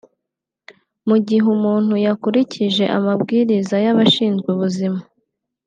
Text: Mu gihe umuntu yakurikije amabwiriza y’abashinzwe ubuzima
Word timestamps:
Mu 1.07 1.15
gihe 1.25 1.45
umuntu 1.55 1.93
yakurikije 2.05 2.83
amabwiriza 2.97 3.75
y’abashinzwe 3.85 4.47
ubuzima 4.55 4.99